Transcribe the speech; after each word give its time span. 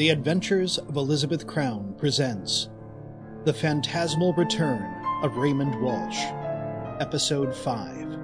The 0.00 0.08
Adventures 0.08 0.78
of 0.78 0.96
Elizabeth 0.96 1.46
Crown 1.46 1.94
presents 1.98 2.70
The 3.44 3.52
Phantasmal 3.52 4.32
Return 4.32 4.82
of 5.22 5.36
Raymond 5.36 5.78
Walsh, 5.82 6.22
Episode 7.00 7.54
5. 7.54 8.18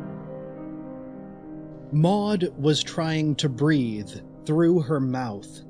Maud 1.92 2.48
was 2.56 2.82
trying 2.82 3.34
to 3.34 3.50
breathe 3.50 4.08
through 4.46 4.80
her 4.80 5.00
mouth. 5.00 5.64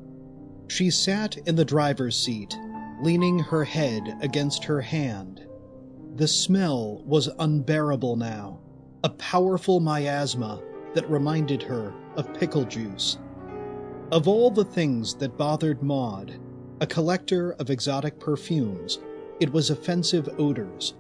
She 0.69 0.93
sat 0.93 1.39
in 1.39 1.57
the 1.57 1.65
driver's 1.65 2.17
seat, 2.17 2.57
leaning 3.03 3.41
her 3.41 3.65
head 3.65 4.17
against 4.21 4.63
her 4.63 4.81
hand. 4.83 5.45
The 6.15 6.29
smell 6.29 7.03
was 7.05 7.31
unbearable 7.41 8.15
now, 8.15 8.61
a 9.03 9.09
powerful 9.09 9.81
miasma 9.81 10.63
that 10.95 11.11
reminded 11.11 11.65
her 11.65 11.93
of 12.15 12.33
pickle 12.33 12.65
juice. 12.65 13.19
Of 14.13 14.29
all 14.29 14.53
the 14.53 14.65
things 14.65 15.15
that 15.17 15.37
bothered 15.37 15.83
Maud, 15.83 16.39
a 16.81 16.87
collector 16.87 17.53
of 17.55 17.71
exotic 17.71 18.21
perfumes, 18.21 19.01
it 19.41 19.53
was 19.53 19.71
offensive 19.71 20.29
odors. 20.39 20.95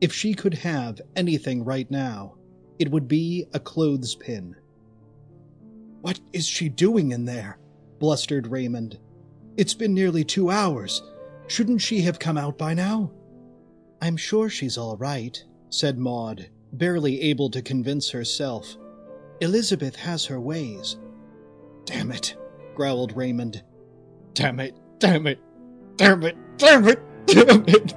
If 0.00 0.12
she 0.12 0.34
could 0.34 0.54
have 0.54 1.00
anything 1.14 1.64
right 1.64 1.88
now, 1.88 2.34
it 2.80 2.90
would 2.90 3.06
be 3.06 3.46
a 3.52 3.60
clothespin. 3.60 4.56
What 6.00 6.18
is 6.32 6.44
she 6.44 6.68
doing 6.68 7.12
in 7.12 7.24
there? 7.24 7.58
blustered 8.00 8.48
Raymond. 8.48 8.98
It's 9.56 9.74
been 9.74 9.94
nearly 9.94 10.24
two 10.24 10.50
hours. 10.50 11.00
Shouldn't 11.46 11.80
she 11.80 12.00
have 12.00 12.18
come 12.18 12.36
out 12.36 12.58
by 12.58 12.74
now? 12.74 13.12
I'm 14.00 14.16
sure 14.16 14.48
she's 14.48 14.76
all 14.76 14.96
right, 14.96 15.40
said 15.70 15.96
Maud, 15.96 16.48
barely 16.72 17.20
able 17.20 17.50
to 17.50 17.62
convince 17.62 18.10
herself. 18.10 18.76
Elizabeth 19.40 19.94
has 19.94 20.24
her 20.24 20.40
ways. 20.40 20.96
Damn 21.84 22.12
it, 22.12 22.36
growled 22.74 23.16
Raymond. 23.16 23.62
Damn 24.34 24.60
it, 24.60 24.76
damn 24.98 25.26
it, 25.26 25.40
damn 25.96 26.22
it, 26.22 26.36
damn 26.56 26.88
it, 26.88 27.00
damn 27.26 27.64
it. 27.68 27.94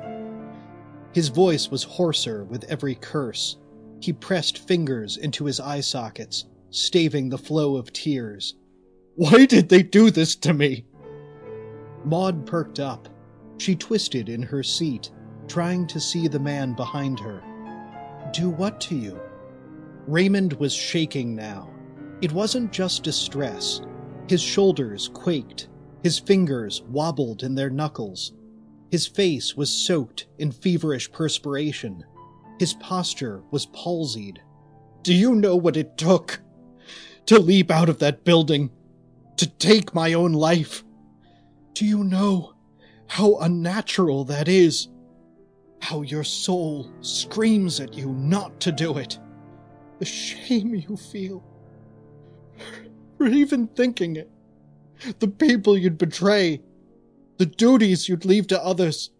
His 1.14 1.30
voice 1.30 1.70
was 1.70 1.84
hoarser 1.84 2.44
with 2.44 2.66
every 2.66 2.96
curse. 2.96 3.58
He 4.02 4.12
pressed 4.12 4.68
fingers 4.68 5.18
into 5.18 5.46
his 5.46 5.60
eye 5.60 5.82
sockets, 5.82 6.46
staving 6.72 7.30
the 7.30 7.38
flow 7.38 7.78
of 7.78 7.94
tears. 7.94 8.56
Why 9.16 9.46
did 9.46 9.70
they 9.70 9.82
do 9.82 10.12
this 10.12 10.36
to 10.38 10.54
me? 10.54 10.86
Maud 12.04 12.46
perked 12.46 12.80
up. 12.80 13.08
She 13.58 13.76
twisted 13.76 14.28
in 14.28 14.42
her 14.42 14.62
seat, 14.62 15.12
trying 15.48 15.88
to 15.88 16.00
see 16.00 16.28
the 16.28 16.40
man 16.40 16.74
behind 16.74 17.20
her. 17.22 17.42
Do 18.34 18.50
what 18.50 18.82
to 18.82 18.96
you? 18.96 19.20
Raymond 20.08 20.54
was 20.54 20.74
shaking 20.74 21.36
now. 21.36 21.70
It 22.22 22.32
wasn't 22.32 22.72
just 22.72 23.04
distress. 23.04 23.82
His 24.28 24.42
shoulders 24.42 25.10
quaked. 25.14 25.68
His 26.04 26.18
fingers 26.18 26.82
wobbled 26.84 27.44
in 27.44 27.56
their 27.56 27.70
knuckles. 27.70 28.34
His 28.92 29.06
face 29.06 29.56
was 29.56 29.70
soaked 29.70 30.28
in 30.38 30.52
feverish 30.52 31.12
perspiration. 31.12 32.06
His 32.60 32.74
posture 32.74 33.44
was 33.52 33.66
palsied. 33.68 34.38
Do 35.04 35.14
you 35.14 35.36
know 35.36 35.56
what 35.56 35.78
it 35.78 35.98
took? 35.98 36.42
To 37.26 37.40
leap 37.40 37.70
out 37.70 37.90
of 37.90 38.00
that 38.00 38.24
building? 38.24 38.72
To 39.38 39.48
take 39.48 39.94
my 39.94 40.14
own 40.14 40.32
life? 40.32 40.84
Do 41.74 41.86
you 41.86 42.04
know 42.04 42.54
how 43.08 43.38
unnatural 43.40 44.24
that 44.26 44.48
is? 44.48 44.88
How 45.82 46.02
your 46.02 46.24
soul 46.24 46.92
screams 47.02 47.80
at 47.80 47.94
you 47.94 48.14
not 48.14 48.60
to 48.62 48.72
do 48.72 48.98
it? 48.98 49.20
The 50.00 50.06
shame 50.06 50.74
you 50.74 50.96
feel 50.96 51.44
for 53.18 53.28
even 53.28 53.68
thinking 53.68 54.16
it. 54.16 54.30
The 55.20 55.28
people 55.28 55.78
you'd 55.78 55.98
betray. 55.98 56.62
The 57.38 57.46
duties 57.46 58.08
you'd 58.08 58.26
leave 58.26 58.48
to 58.48 58.64
others. 58.64 59.12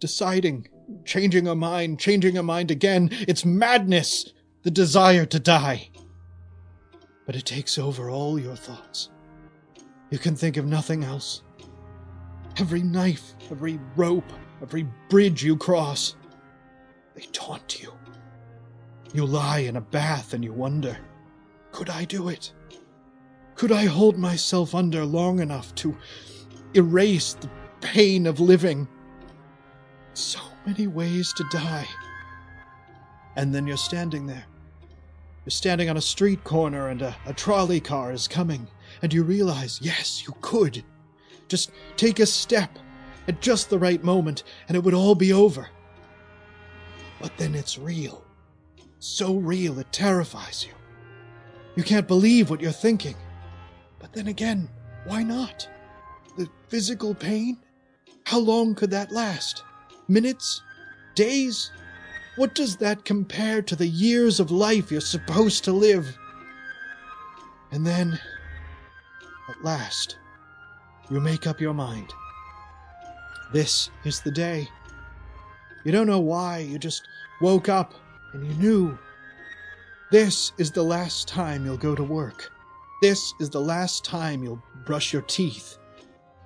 Deciding, 0.00 0.68
changing 1.04 1.46
a 1.46 1.54
mind, 1.54 2.00
changing 2.00 2.36
a 2.36 2.42
mind 2.42 2.70
again. 2.70 3.08
It's 3.12 3.44
madness, 3.44 4.32
the 4.62 4.70
desire 4.70 5.26
to 5.26 5.38
die. 5.38 5.90
But 7.26 7.36
it 7.36 7.44
takes 7.44 7.78
over 7.78 8.10
all 8.10 8.38
your 8.38 8.56
thoughts. 8.56 9.10
You 10.10 10.18
can 10.18 10.36
think 10.36 10.56
of 10.56 10.66
nothing 10.66 11.04
else. 11.04 11.42
Every 12.58 12.82
knife, 12.82 13.34
every 13.50 13.80
rope, 13.96 14.32
every 14.62 14.86
bridge 15.08 15.42
you 15.42 15.56
cross, 15.56 16.14
they 17.14 17.22
taunt 17.32 17.82
you. 17.82 17.92
You 19.12 19.24
lie 19.26 19.60
in 19.60 19.76
a 19.76 19.80
bath 19.80 20.34
and 20.34 20.44
you 20.44 20.52
wonder, 20.52 20.96
could 21.72 21.88
I 21.88 22.04
do 22.04 22.28
it? 22.28 22.52
Could 23.54 23.72
I 23.72 23.84
hold 23.84 24.18
myself 24.18 24.74
under 24.74 25.04
long 25.04 25.38
enough 25.40 25.74
to 25.76 25.96
erase 26.74 27.34
the 27.34 27.50
pain 27.80 28.26
of 28.26 28.40
living? 28.40 28.88
So 30.14 30.40
many 30.66 30.86
ways 30.86 31.32
to 31.34 31.44
die. 31.50 31.86
And 33.36 33.54
then 33.54 33.66
you're 33.66 33.76
standing 33.76 34.26
there. 34.26 34.44
You're 35.44 35.50
standing 35.50 35.90
on 35.90 35.96
a 35.96 36.02
street 36.02 36.42
corner 36.42 36.88
and 36.88 37.02
a, 37.02 37.14
a 37.26 37.34
trolley 37.34 37.80
car 37.80 38.12
is 38.12 38.26
coming, 38.26 38.66
and 39.02 39.12
you 39.12 39.22
realize, 39.22 39.78
yes, 39.82 40.26
you 40.26 40.34
could. 40.40 40.82
Just 41.48 41.70
take 41.96 42.18
a 42.18 42.26
step 42.26 42.78
at 43.28 43.40
just 43.40 43.70
the 43.70 43.78
right 43.78 44.02
moment, 44.02 44.42
and 44.68 44.76
it 44.76 44.82
would 44.82 44.94
all 44.94 45.14
be 45.14 45.32
over. 45.32 45.68
But 47.20 47.36
then 47.36 47.54
it's 47.54 47.78
real. 47.78 48.24
So 48.98 49.34
real 49.34 49.78
it 49.78 49.92
terrifies 49.92 50.66
you. 50.66 50.72
You 51.76 51.82
can't 51.82 52.08
believe 52.08 52.50
what 52.50 52.60
you're 52.60 52.72
thinking. 52.72 53.16
But 54.04 54.12
then 54.12 54.26
again, 54.26 54.68
why 55.06 55.22
not? 55.22 55.66
The 56.36 56.46
physical 56.68 57.14
pain? 57.14 57.56
How 58.26 58.38
long 58.38 58.74
could 58.74 58.90
that 58.90 59.10
last? 59.10 59.62
Minutes? 60.08 60.60
Days? 61.14 61.70
What 62.36 62.54
does 62.54 62.76
that 62.76 63.06
compare 63.06 63.62
to 63.62 63.74
the 63.74 63.86
years 63.86 64.40
of 64.40 64.50
life 64.50 64.92
you're 64.92 65.00
supposed 65.00 65.64
to 65.64 65.72
live? 65.72 66.18
And 67.72 67.86
then, 67.86 68.20
at 69.48 69.64
last, 69.64 70.18
you 71.10 71.18
make 71.18 71.46
up 71.46 71.58
your 71.58 71.72
mind. 71.72 72.12
This 73.54 73.88
is 74.04 74.20
the 74.20 74.32
day. 74.32 74.68
You 75.82 75.92
don't 75.92 76.06
know 76.06 76.20
why, 76.20 76.58
you 76.58 76.78
just 76.78 77.08
woke 77.40 77.70
up 77.70 77.94
and 78.34 78.46
you 78.46 78.52
knew. 78.56 78.98
This 80.10 80.52
is 80.58 80.70
the 80.72 80.82
last 80.82 81.26
time 81.26 81.64
you'll 81.64 81.78
go 81.78 81.94
to 81.94 82.04
work. 82.04 82.50
This 83.02 83.34
is 83.40 83.50
the 83.50 83.60
last 83.60 84.04
time 84.04 84.42
you'll 84.42 84.62
brush 84.86 85.12
your 85.12 85.22
teeth. 85.22 85.78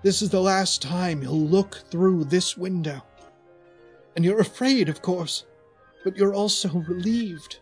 This 0.03 0.23
is 0.23 0.31
the 0.31 0.41
last 0.41 0.81
time 0.83 1.23
you'll 1.23 1.47
look 1.47 1.85
through 1.91 2.25
this 2.25 2.57
window. 2.57 3.03
And 4.17 4.25
you're 4.25 4.41
afraid, 4.41 4.89
of 4.89 5.03
course, 5.03 5.45
but 6.05 6.17
you're 6.17 6.35
also 6.35 6.69
relieved. 6.69 7.61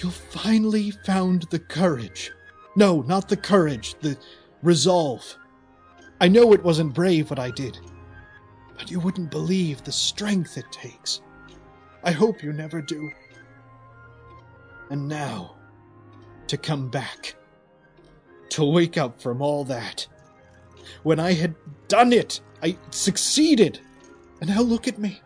You've 0.00 0.14
finally 0.14 0.90
found 1.06 1.42
the 1.44 1.58
courage. 1.58 2.32
No, 2.76 3.02
not 3.02 3.28
the 3.28 3.36
courage, 3.36 3.94
the 4.00 4.16
resolve. 4.62 5.36
I 6.20 6.28
know 6.28 6.52
it 6.52 6.64
wasn't 6.64 6.94
brave 6.94 7.30
what 7.30 7.38
I 7.38 7.50
did, 7.50 7.78
but 8.76 8.90
you 8.90 9.00
wouldn't 9.00 9.30
believe 9.30 9.82
the 9.82 9.92
strength 9.92 10.58
it 10.58 10.70
takes. 10.70 11.20
I 12.02 12.12
hope 12.12 12.42
you 12.42 12.52
never 12.52 12.82
do. 12.82 13.10
And 14.90 15.08
now, 15.08 15.56
to 16.48 16.56
come 16.56 16.90
back 16.90 17.36
to 18.52 18.64
wake 18.64 18.98
up 18.98 19.20
from 19.20 19.40
all 19.40 19.64
that. 19.64 20.06
When 21.02 21.18
I 21.18 21.32
had 21.32 21.54
done 21.88 22.12
it, 22.12 22.40
I 22.62 22.76
succeeded. 22.90 23.80
And 24.40 24.50
now 24.50 24.60
look 24.60 24.86
at 24.86 24.98
me. 24.98 25.20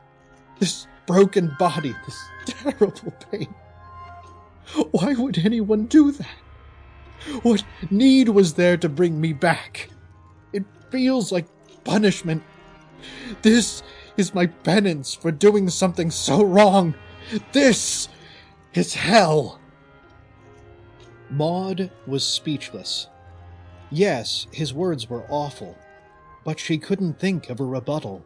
This 0.59 0.87
broken 1.06 1.54
body, 1.59 1.94
this 2.04 2.25
terrible 2.47 3.12
pain. 3.31 3.54
Why 4.92 5.14
would 5.14 5.38
anyone 5.38 5.87
do 5.87 6.12
that? 6.12 6.37
What 7.43 7.64
need 7.90 8.28
was 8.28 8.55
there 8.55 8.76
to 8.76 8.88
bring 8.88 9.20
me 9.20 9.32
back? 9.32 9.90
It 10.52 10.64
feels 10.90 11.32
like 11.32 11.46
punishment. 11.84 12.43
This 13.43 13.82
is 14.17 14.34
my 14.34 14.46
penance 14.46 15.14
for 15.14 15.32
doing 15.32 15.69
something 15.69 16.11
so 16.11 16.44
wrong. 16.44 16.94
This 17.52 18.08
is 18.75 18.94
hell. 18.94 19.61
Maud 21.31 21.90
was 22.06 22.26
speechless. 22.26 23.08
Yes, 23.91 24.47
his 24.50 24.75
words 24.75 25.09
were 25.09 25.27
awful, 25.29 25.77
but 26.44 26.59
she 26.59 26.79
couldn't 26.79 27.19
think 27.19 27.50
of 27.50 27.61
a 27.61 27.65
rebuttal. 27.65 28.25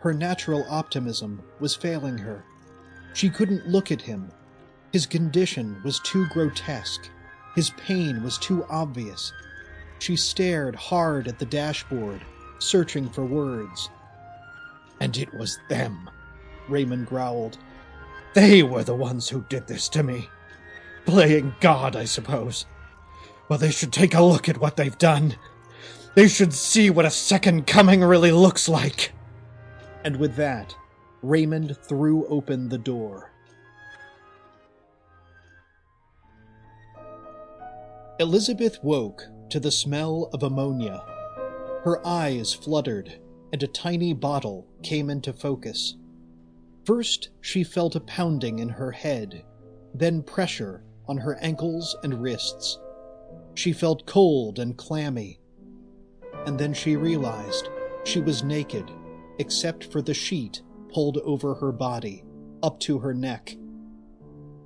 Her 0.00 0.14
natural 0.14 0.64
optimism 0.68 1.42
was 1.60 1.74
failing 1.74 2.18
her. 2.18 2.44
She 3.12 3.28
couldn't 3.28 3.68
look 3.68 3.90
at 3.90 4.02
him. 4.02 4.30
His 4.92 5.06
condition 5.06 5.80
was 5.84 6.00
too 6.00 6.26
grotesque. 6.28 7.10
His 7.54 7.70
pain 7.70 8.22
was 8.22 8.38
too 8.38 8.64
obvious. 8.70 9.32
She 9.98 10.16
stared 10.16 10.76
hard 10.76 11.28
at 11.28 11.38
the 11.38 11.44
dashboard, 11.44 12.22
searching 12.58 13.08
for 13.10 13.24
words. 13.24 13.90
And 15.00 15.16
it 15.16 15.32
was 15.34 15.58
them, 15.68 16.08
Raymond 16.68 17.06
growled. 17.06 17.58
They 18.34 18.62
were 18.62 18.84
the 18.84 18.94
ones 18.94 19.28
who 19.28 19.44
did 19.48 19.66
this 19.66 19.88
to 19.90 20.02
me. 20.02 20.28
Playing 21.04 21.54
God, 21.60 21.96
I 21.96 22.04
suppose. 22.04 22.66
Well, 23.48 23.58
they 23.58 23.70
should 23.70 23.92
take 23.92 24.14
a 24.14 24.22
look 24.22 24.48
at 24.48 24.60
what 24.60 24.76
they've 24.76 24.98
done. 24.98 25.36
They 26.14 26.28
should 26.28 26.52
see 26.52 26.90
what 26.90 27.06
a 27.06 27.10
second 27.10 27.66
coming 27.66 28.02
really 28.02 28.32
looks 28.32 28.68
like. 28.68 29.12
And 30.04 30.16
with 30.16 30.36
that, 30.36 30.74
Raymond 31.22 31.76
threw 31.82 32.26
open 32.26 32.68
the 32.68 32.78
door. 32.78 33.32
Elizabeth 38.20 38.78
woke 38.82 39.22
to 39.50 39.60
the 39.60 39.70
smell 39.70 40.28
of 40.32 40.42
ammonia. 40.42 41.04
Her 41.84 42.04
eyes 42.04 42.52
fluttered, 42.52 43.20
and 43.52 43.62
a 43.62 43.68
tiny 43.68 44.12
bottle 44.12 44.66
came 44.82 45.08
into 45.08 45.32
focus. 45.32 45.94
First, 46.84 47.30
she 47.40 47.62
felt 47.62 47.96
a 47.96 48.00
pounding 48.00 48.58
in 48.58 48.68
her 48.68 48.90
head, 48.90 49.44
then 49.94 50.22
pressure 50.22 50.82
on 51.06 51.18
her 51.18 51.36
ankles 51.36 51.96
and 52.02 52.20
wrists. 52.20 52.78
She 53.58 53.72
felt 53.72 54.06
cold 54.06 54.60
and 54.60 54.76
clammy. 54.76 55.40
And 56.46 56.56
then 56.56 56.72
she 56.72 56.94
realized 56.94 57.70
she 58.04 58.20
was 58.20 58.44
naked, 58.44 58.88
except 59.40 59.90
for 59.90 60.00
the 60.00 60.14
sheet 60.14 60.62
pulled 60.92 61.16
over 61.24 61.56
her 61.56 61.72
body, 61.72 62.22
up 62.62 62.78
to 62.78 63.00
her 63.00 63.12
neck. 63.12 63.56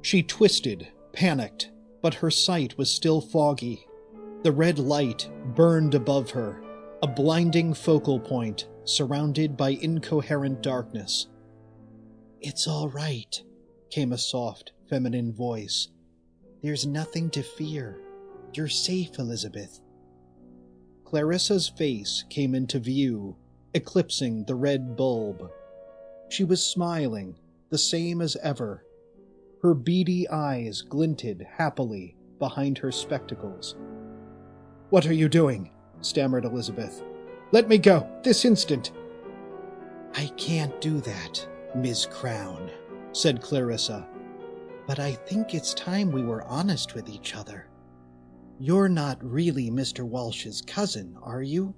She 0.03 0.23
twisted, 0.23 0.89
panicked, 1.15 1.71
but 2.03 2.13
her 2.13 2.31
sight 2.31 2.77
was 2.77 2.91
still 2.91 3.23
foggy. 3.23 3.87
The 4.43 4.53
red 4.53 4.79
light 4.79 5.31
burned 5.57 5.95
above 5.95 6.33
her, 6.33 6.63
a 7.03 7.07
blinding 7.07 7.73
focal 7.73 8.21
point 8.21 8.69
surrounded 8.85 9.57
by 9.57 9.71
incoherent 9.71 10.63
darkness. 10.63 11.29
It's 12.43 12.69
all 12.69 12.91
right, 12.91 13.43
came 13.89 14.13
a 14.13 14.19
soft, 14.19 14.73
feminine 14.91 15.33
voice. 15.33 15.89
There's 16.63 16.87
nothing 16.87 17.31
to 17.31 17.43
fear. 17.43 18.02
You're 18.55 18.69
safe, 18.69 19.19
Elizabeth. 19.19 19.81
Clarissa's 21.05 21.69
face 21.69 22.25
came 22.29 22.55
into 22.55 22.79
view, 22.79 23.37
eclipsing 23.75 24.45
the 24.45 24.55
red 24.55 24.97
bulb. 24.97 25.51
She 26.29 26.45
was 26.45 26.65
smiling, 26.65 27.37
the 27.71 27.79
same 27.79 28.21
as 28.21 28.37
ever. 28.43 28.85
Her 29.63 29.75
beady 29.75 30.29
eyes 30.29 30.83
glinted 30.83 31.47
happily 31.57 32.17
behind 32.39 32.79
her 32.79 32.93
spectacles. 32.93 33.77
What 34.91 35.07
are 35.07 35.15
you 35.15 35.29
doing? 35.29 35.71
stammered 36.01 36.45
Elizabeth. 36.45 37.03
Let 37.53 37.69
me 37.69 37.79
go, 37.79 38.07
this 38.23 38.45
instant. 38.45 38.93
I 40.15 40.27
can't 40.37 40.79
do 40.81 41.01
that, 41.01 41.47
Ms. 41.75 42.07
Crown, 42.11 42.71
said 43.13 43.41
Clarissa. 43.41 44.07
But 44.87 44.99
I 44.99 45.13
think 45.13 45.55
it's 45.55 45.73
time 45.75 46.11
we 46.11 46.23
were 46.23 46.43
honest 46.45 46.95
with 46.95 47.09
each 47.09 47.35
other. 47.35 47.67
You're 48.59 48.89
not 48.89 49.23
really 49.23 49.71
Mr. 49.71 50.05
Walsh's 50.05 50.63
cousin, 50.63 51.17
are 51.23 51.43
you? 51.43 51.75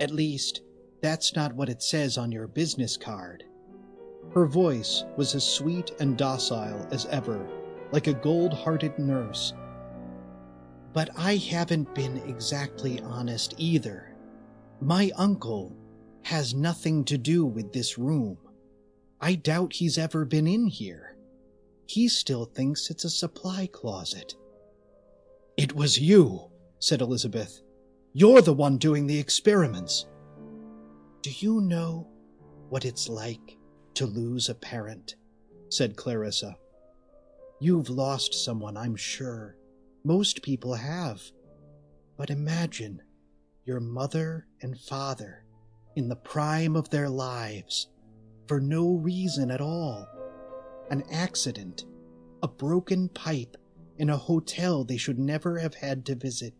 At 0.00 0.10
least, 0.10 0.62
that's 1.02 1.34
not 1.34 1.54
what 1.54 1.68
it 1.68 1.82
says 1.82 2.18
on 2.18 2.32
your 2.32 2.46
business 2.46 2.96
card. 2.96 3.44
Her 4.32 4.46
voice 4.46 5.04
was 5.16 5.34
as 5.34 5.44
sweet 5.44 5.92
and 6.00 6.16
docile 6.16 6.86
as 6.90 7.06
ever, 7.06 7.48
like 7.92 8.06
a 8.06 8.14
gold 8.14 8.52
hearted 8.52 8.98
nurse. 8.98 9.52
But 10.92 11.10
I 11.16 11.36
haven't 11.36 11.94
been 11.94 12.18
exactly 12.18 13.00
honest 13.00 13.54
either. 13.58 14.14
My 14.80 15.10
uncle 15.16 15.76
has 16.22 16.54
nothing 16.54 17.04
to 17.04 17.18
do 17.18 17.44
with 17.44 17.72
this 17.72 17.98
room. 17.98 18.38
I 19.20 19.34
doubt 19.34 19.74
he's 19.74 19.98
ever 19.98 20.24
been 20.24 20.46
in 20.46 20.66
here. 20.66 21.16
He 21.86 22.08
still 22.08 22.44
thinks 22.44 22.90
it's 22.90 23.04
a 23.04 23.10
supply 23.10 23.66
closet. 23.66 24.34
It 25.56 25.74
was 25.74 25.98
you, 25.98 26.50
said 26.78 27.00
Elizabeth. 27.00 27.60
You're 28.12 28.42
the 28.42 28.54
one 28.54 28.78
doing 28.78 29.06
the 29.06 29.18
experiments. 29.18 30.06
Do 31.22 31.30
you 31.30 31.60
know 31.60 32.08
what 32.68 32.84
it's 32.84 33.08
like 33.08 33.58
to 33.94 34.06
lose 34.06 34.48
a 34.48 34.54
parent? 34.54 35.16
said 35.68 35.96
Clarissa. 35.96 36.56
You've 37.60 37.90
lost 37.90 38.34
someone, 38.34 38.76
I'm 38.76 38.96
sure. 38.96 39.56
Most 40.02 40.42
people 40.42 40.74
have. 40.74 41.22
But 42.16 42.30
imagine 42.30 43.02
your 43.64 43.80
mother 43.80 44.46
and 44.62 44.80
father 44.80 45.44
in 45.94 46.08
the 46.08 46.16
prime 46.16 46.74
of 46.74 46.90
their 46.90 47.08
lives 47.08 47.88
for 48.48 48.60
no 48.60 48.94
reason 48.94 49.50
at 49.50 49.60
all. 49.60 50.08
An 50.90 51.04
accident, 51.12 51.84
a 52.42 52.48
broken 52.48 53.08
pipe 53.10 53.56
in 54.00 54.08
a 54.08 54.16
hotel 54.16 54.82
they 54.82 54.96
should 54.96 55.18
never 55.18 55.58
have 55.58 55.74
had 55.74 56.06
to 56.06 56.14
visit. 56.14 56.54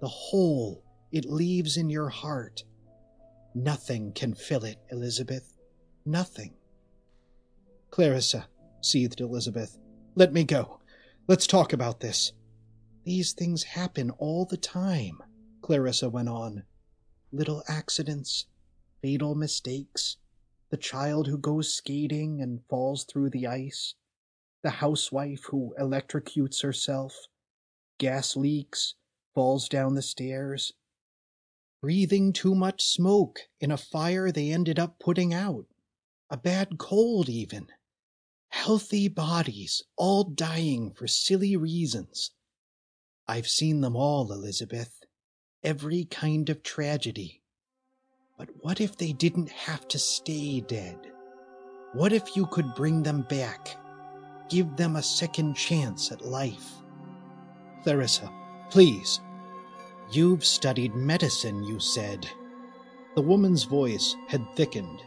The 0.00 0.06
hole 0.06 0.84
it 1.10 1.24
leaves 1.24 1.76
in 1.76 1.90
your 1.90 2.10
heart. 2.10 2.62
Nothing 3.56 4.12
can 4.12 4.34
fill 4.34 4.62
it, 4.62 4.78
Elizabeth. 4.92 5.52
Nothing. 6.06 6.54
Clarissa, 7.90 8.46
seethed 8.80 9.20
Elizabeth, 9.20 9.78
let 10.14 10.32
me 10.32 10.44
go. 10.44 10.78
Let's 11.26 11.48
talk 11.48 11.72
about 11.72 11.98
this. 11.98 12.32
These 13.04 13.32
things 13.32 13.64
happen 13.64 14.10
all 14.10 14.44
the 14.44 14.56
time, 14.56 15.20
Clarissa 15.60 16.08
went 16.08 16.28
on. 16.28 16.62
Little 17.32 17.64
accidents, 17.66 18.46
fatal 19.02 19.34
mistakes, 19.34 20.18
the 20.70 20.76
child 20.76 21.26
who 21.26 21.36
goes 21.36 21.74
skating 21.74 22.40
and 22.40 22.60
falls 22.70 23.02
through 23.04 23.30
the 23.30 23.48
ice, 23.48 23.94
the 24.68 24.72
housewife 24.72 25.44
who 25.44 25.74
electrocutes 25.80 26.60
herself, 26.60 27.26
gas 27.98 28.36
leaks, 28.36 28.96
falls 29.34 29.66
down 29.66 29.94
the 29.94 30.02
stairs, 30.02 30.74
breathing 31.80 32.34
too 32.34 32.54
much 32.54 32.84
smoke 32.84 33.38
in 33.62 33.70
a 33.70 33.78
fire 33.78 34.30
they 34.30 34.50
ended 34.52 34.78
up 34.78 34.98
putting 35.00 35.32
out, 35.32 35.64
a 36.28 36.36
bad 36.36 36.76
cold, 36.76 37.30
even. 37.30 37.68
Healthy 38.50 39.08
bodies 39.08 39.82
all 39.96 40.22
dying 40.22 40.92
for 40.92 41.06
silly 41.06 41.56
reasons. 41.56 42.32
I've 43.26 43.48
seen 43.48 43.80
them 43.80 43.96
all, 43.96 44.30
Elizabeth. 44.30 45.00
Every 45.64 46.04
kind 46.04 46.50
of 46.50 46.62
tragedy. 46.62 47.40
But 48.36 48.50
what 48.60 48.82
if 48.82 48.98
they 48.98 49.14
didn't 49.14 49.48
have 49.48 49.88
to 49.88 49.98
stay 49.98 50.60
dead? 50.60 50.98
What 51.94 52.12
if 52.12 52.36
you 52.36 52.44
could 52.44 52.74
bring 52.74 53.02
them 53.02 53.22
back? 53.22 53.78
Give 54.48 54.76
them 54.76 54.96
a 54.96 55.02
second 55.02 55.54
chance 55.54 56.10
at 56.10 56.24
life? 56.24 56.72
Clarissa, 57.82 58.30
please. 58.70 59.20
You've 60.10 60.44
studied 60.44 60.94
medicine, 60.94 61.64
you 61.64 61.78
said. 61.80 62.26
The 63.14 63.22
woman's 63.22 63.64
voice 63.64 64.16
had 64.26 64.46
thickened. 64.56 65.02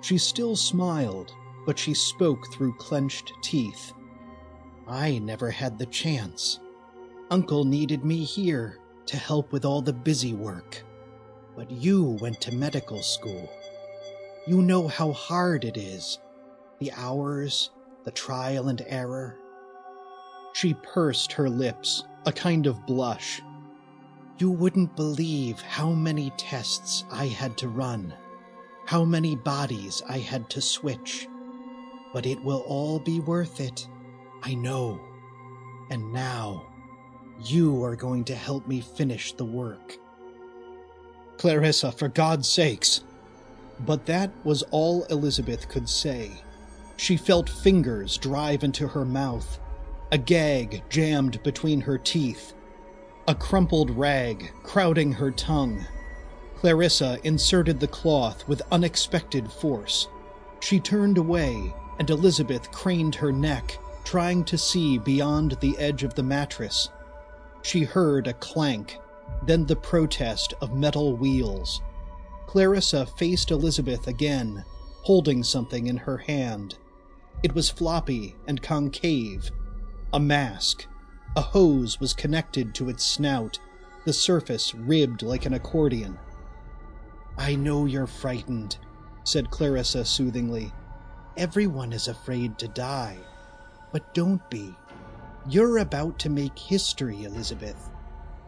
She 0.00 0.16
still 0.16 0.56
smiled, 0.56 1.32
but 1.66 1.78
she 1.78 1.92
spoke 1.92 2.52
through 2.52 2.76
clenched 2.76 3.32
teeth. 3.42 3.92
I 4.86 5.18
never 5.18 5.50
had 5.50 5.78
the 5.78 5.86
chance. 5.86 6.60
Uncle 7.30 7.64
needed 7.64 8.04
me 8.04 8.24
here 8.24 8.78
to 9.06 9.16
help 9.18 9.52
with 9.52 9.66
all 9.66 9.82
the 9.82 9.92
busy 9.92 10.32
work. 10.32 10.82
But 11.54 11.70
you 11.70 12.16
went 12.22 12.40
to 12.42 12.54
medical 12.54 13.02
school. 13.02 13.50
You 14.46 14.62
know 14.62 14.88
how 14.88 15.12
hard 15.12 15.64
it 15.64 15.76
is 15.76 16.18
the 16.78 16.92
hours, 16.92 17.70
the 18.08 18.12
trial 18.12 18.68
and 18.68 18.82
error. 18.86 19.36
She 20.54 20.72
pursed 20.72 21.30
her 21.32 21.50
lips, 21.50 22.04
a 22.24 22.32
kind 22.32 22.66
of 22.66 22.86
blush. 22.86 23.42
You 24.38 24.50
wouldn't 24.50 24.96
believe 24.96 25.60
how 25.60 25.90
many 25.90 26.32
tests 26.38 27.04
I 27.10 27.26
had 27.26 27.58
to 27.58 27.68
run, 27.68 28.14
how 28.86 29.04
many 29.04 29.36
bodies 29.36 30.02
I 30.08 30.20
had 30.20 30.48
to 30.48 30.62
switch. 30.62 31.28
But 32.14 32.24
it 32.24 32.42
will 32.42 32.64
all 32.66 32.98
be 32.98 33.20
worth 33.20 33.60
it, 33.60 33.86
I 34.42 34.54
know. 34.54 34.98
And 35.90 36.10
now, 36.10 36.66
you 37.44 37.84
are 37.84 37.94
going 37.94 38.24
to 38.24 38.34
help 38.34 38.66
me 38.66 38.80
finish 38.80 39.34
the 39.34 39.44
work. 39.44 39.98
Clarissa, 41.36 41.92
for 41.92 42.08
God's 42.08 42.48
sakes! 42.48 43.04
But 43.80 44.06
that 44.06 44.30
was 44.44 44.62
all 44.70 45.04
Elizabeth 45.10 45.68
could 45.68 45.90
say. 45.90 46.30
She 46.98 47.16
felt 47.16 47.48
fingers 47.48 48.18
drive 48.18 48.62
into 48.62 48.88
her 48.88 49.04
mouth, 49.04 49.58
a 50.12 50.18
gag 50.18 50.82
jammed 50.90 51.42
between 51.42 51.80
her 51.80 51.96
teeth, 51.96 52.52
a 53.26 53.34
crumpled 53.34 53.90
rag 53.90 54.52
crowding 54.62 55.12
her 55.12 55.30
tongue. 55.30 55.86
Clarissa 56.56 57.18
inserted 57.24 57.80
the 57.80 57.86
cloth 57.86 58.46
with 58.46 58.60
unexpected 58.70 59.50
force. 59.50 60.08
She 60.60 60.80
turned 60.80 61.16
away, 61.16 61.74
and 61.98 62.10
Elizabeth 62.10 62.70
craned 62.72 63.14
her 63.14 63.32
neck, 63.32 63.78
trying 64.04 64.44
to 64.44 64.58
see 64.58 64.98
beyond 64.98 65.56
the 65.60 65.78
edge 65.78 66.02
of 66.02 66.14
the 66.14 66.22
mattress. 66.22 66.90
She 67.62 67.84
heard 67.84 68.26
a 68.26 68.34
clank 68.34 68.98
then 69.42 69.66
the 69.66 69.76
protest 69.76 70.54
of 70.60 70.74
metal 70.74 71.16
wheels. 71.16 71.80
Clarissa 72.46 73.06
faced 73.06 73.50
Elizabeth 73.50 74.06
again, 74.06 74.64
holding 75.02 75.42
something 75.42 75.86
in 75.86 75.96
her 75.96 76.18
hand. 76.18 76.76
It 77.42 77.54
was 77.54 77.70
floppy 77.70 78.34
and 78.46 78.60
concave. 78.60 79.50
A 80.12 80.18
mask. 80.18 80.86
A 81.36 81.40
hose 81.40 82.00
was 82.00 82.12
connected 82.14 82.74
to 82.74 82.88
its 82.88 83.04
snout, 83.04 83.58
the 84.04 84.12
surface 84.12 84.74
ribbed 84.74 85.22
like 85.22 85.46
an 85.46 85.54
accordion. 85.54 86.18
I 87.36 87.54
know 87.54 87.84
you're 87.84 88.08
frightened, 88.08 88.78
said 89.22 89.50
Clarissa 89.50 90.04
soothingly. 90.04 90.72
Everyone 91.36 91.92
is 91.92 92.08
afraid 92.08 92.58
to 92.58 92.68
die. 92.68 93.18
But 93.92 94.14
don't 94.14 94.48
be. 94.50 94.74
You're 95.48 95.78
about 95.78 96.18
to 96.20 96.28
make 96.28 96.58
history, 96.58 97.22
Elizabeth. 97.22 97.90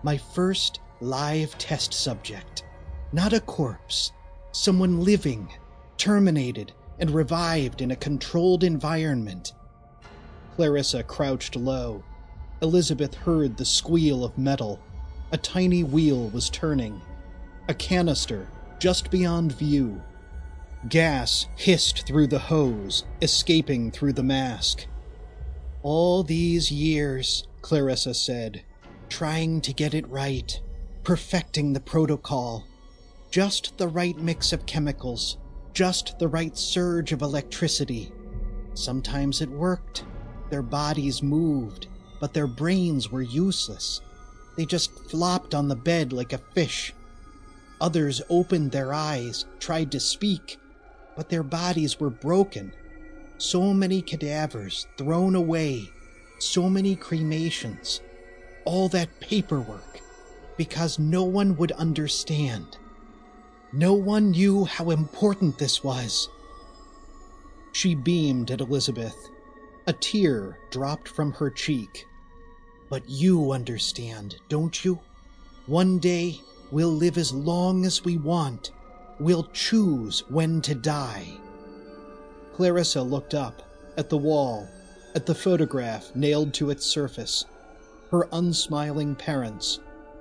My 0.02 0.16
first 0.16 0.80
live 1.00 1.56
test 1.58 1.94
subject. 1.94 2.64
Not 3.12 3.32
a 3.32 3.40
corpse, 3.40 4.12
someone 4.52 5.04
living, 5.04 5.52
terminated, 5.96 6.72
and 7.00 7.10
revived 7.10 7.80
in 7.80 7.90
a 7.90 7.96
controlled 7.96 8.62
environment. 8.62 9.54
Clarissa 10.54 11.02
crouched 11.02 11.56
low. 11.56 12.04
Elizabeth 12.62 13.14
heard 13.14 13.56
the 13.56 13.64
squeal 13.64 14.22
of 14.22 14.36
metal. 14.36 14.78
A 15.32 15.38
tiny 15.38 15.82
wheel 15.82 16.28
was 16.28 16.50
turning. 16.50 17.00
A 17.68 17.74
canister 17.74 18.46
just 18.78 19.10
beyond 19.10 19.52
view. 19.52 20.02
Gas 20.88 21.46
hissed 21.56 22.06
through 22.06 22.26
the 22.26 22.38
hose, 22.38 23.04
escaping 23.20 23.90
through 23.90 24.14
the 24.14 24.22
mask. 24.22 24.86
All 25.82 26.22
these 26.22 26.72
years, 26.72 27.46
Clarissa 27.60 28.14
said, 28.14 28.62
trying 29.08 29.60
to 29.62 29.74
get 29.74 29.94
it 29.94 30.08
right, 30.08 30.60
perfecting 31.04 31.72
the 31.72 31.80
protocol. 31.80 32.66
Just 33.30 33.76
the 33.78 33.88
right 33.88 34.16
mix 34.18 34.52
of 34.52 34.66
chemicals, 34.66 35.36
just 35.72 36.18
the 36.18 36.28
right 36.28 36.56
surge 36.56 37.12
of 37.12 37.22
electricity. 37.22 38.12
Sometimes 38.74 39.40
it 39.40 39.50
worked. 39.50 40.04
Their 40.50 40.62
bodies 40.62 41.22
moved, 41.22 41.86
but 42.20 42.34
their 42.34 42.46
brains 42.46 43.10
were 43.10 43.22
useless. 43.22 44.00
They 44.56 44.66
just 44.66 44.90
flopped 45.10 45.54
on 45.54 45.68
the 45.68 45.76
bed 45.76 46.12
like 46.12 46.32
a 46.32 46.38
fish. 46.38 46.92
Others 47.80 48.20
opened 48.28 48.72
their 48.72 48.92
eyes, 48.92 49.46
tried 49.58 49.90
to 49.92 50.00
speak, 50.00 50.58
but 51.16 51.28
their 51.28 51.42
bodies 51.42 51.98
were 51.98 52.10
broken. 52.10 52.72
So 53.38 53.72
many 53.72 54.02
cadavers 54.02 54.86
thrown 54.98 55.34
away, 55.34 55.88
so 56.38 56.68
many 56.68 56.94
cremations, 56.94 58.00
all 58.64 58.88
that 58.90 59.20
paperwork, 59.20 60.00
because 60.56 60.98
no 60.98 61.24
one 61.24 61.56
would 61.56 61.72
understand. 61.72 62.76
No 63.72 63.94
one 63.94 64.32
knew 64.32 64.64
how 64.64 64.90
important 64.90 65.58
this 65.58 65.84
was. 65.84 66.28
She 67.72 67.94
beamed 67.94 68.50
at 68.50 68.60
Elizabeth. 68.60 69.28
A 69.86 69.92
tear 69.92 70.58
dropped 70.70 71.08
from 71.08 71.32
her 71.32 71.50
cheek. 71.50 72.06
But 72.88 73.08
you 73.08 73.52
understand, 73.52 74.36
don't 74.48 74.84
you? 74.84 74.98
One 75.66 76.00
day 76.00 76.40
we'll 76.72 76.92
live 76.92 77.16
as 77.16 77.32
long 77.32 77.84
as 77.84 78.04
we 78.04 78.16
want. 78.16 78.72
We'll 79.20 79.48
choose 79.52 80.24
when 80.28 80.60
to 80.62 80.74
die. 80.74 81.28
Clarissa 82.54 83.02
looked 83.02 83.34
up, 83.34 83.62
at 83.96 84.08
the 84.08 84.18
wall, 84.18 84.68
at 85.14 85.26
the 85.26 85.34
photograph 85.34 86.14
nailed 86.16 86.52
to 86.54 86.70
its 86.70 86.84
surface. 86.84 87.44
Her 88.10 88.28
unsmiling 88.32 89.14
parents, 89.14 89.78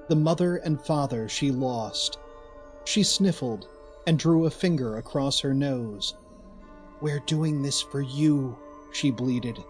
the 0.08 0.16
mother 0.16 0.58
and 0.58 0.80
father 0.80 1.28
she 1.28 1.50
lost. 1.50 2.20
She 2.90 3.04
sniffled 3.04 3.68
and 4.08 4.18
drew 4.18 4.48
a 4.48 4.50
finger 4.50 4.98
across 4.98 5.42
her 5.42 5.54
nose. 5.54 6.16
We're 7.02 7.20
doing 7.20 7.62
this 7.62 7.84
for 7.84 8.02
you, 8.02 8.58
she 8.92 9.12
bleated. 9.12 9.64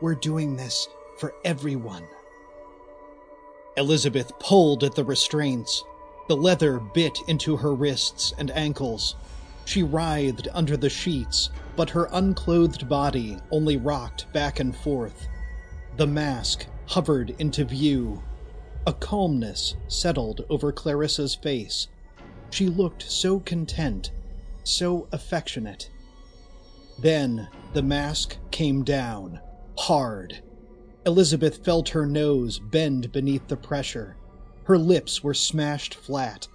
We're 0.00 0.14
doing 0.14 0.54
this 0.54 0.86
for 1.18 1.34
everyone. 1.44 2.06
Elizabeth 3.76 4.30
pulled 4.38 4.84
at 4.84 4.94
the 4.94 5.02
restraints. 5.02 5.82
The 6.28 6.36
leather 6.36 6.78
bit 6.78 7.18
into 7.26 7.56
her 7.56 7.74
wrists 7.74 8.32
and 8.38 8.52
ankles. 8.52 9.16
She 9.64 9.82
writhed 9.82 10.46
under 10.52 10.76
the 10.76 10.88
sheets, 10.88 11.50
but 11.74 11.90
her 11.90 12.08
unclothed 12.12 12.88
body 12.88 13.38
only 13.50 13.76
rocked 13.76 14.32
back 14.32 14.60
and 14.60 14.76
forth. 14.76 15.26
The 15.96 16.06
mask 16.06 16.66
hovered 16.86 17.34
into 17.40 17.64
view. 17.64 18.22
A 18.86 18.92
calmness 18.92 19.74
settled 19.88 20.44
over 20.48 20.70
Clarissa's 20.70 21.34
face. 21.34 21.88
She 22.52 22.68
looked 22.68 23.10
so 23.10 23.40
content, 23.40 24.10
so 24.62 25.08
affectionate. 25.10 25.90
Then 26.98 27.48
the 27.72 27.82
mask 27.82 28.36
came 28.50 28.84
down, 28.84 29.40
hard. 29.78 30.42
Elizabeth 31.06 31.64
felt 31.64 31.88
her 31.88 32.04
nose 32.04 32.58
bend 32.58 33.10
beneath 33.10 33.48
the 33.48 33.56
pressure. 33.56 34.16
Her 34.64 34.76
lips 34.76 35.24
were 35.24 35.32
smashed 35.32 35.94
flat. 35.94 36.46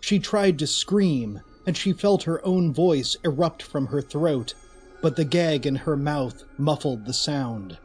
She 0.00 0.18
tried 0.18 0.58
to 0.58 0.66
scream, 0.66 1.40
and 1.64 1.76
she 1.76 1.92
felt 1.92 2.24
her 2.24 2.44
own 2.44 2.74
voice 2.74 3.16
erupt 3.24 3.62
from 3.62 3.86
her 3.86 4.02
throat, 4.02 4.54
but 5.00 5.14
the 5.14 5.24
gag 5.24 5.66
in 5.66 5.76
her 5.76 5.96
mouth 5.96 6.42
muffled 6.58 7.06
the 7.06 7.12
sound. 7.12 7.78